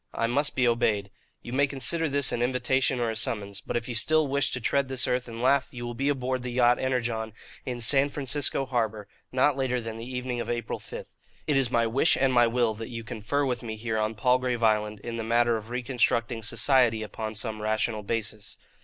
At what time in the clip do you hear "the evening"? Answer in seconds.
9.97-10.41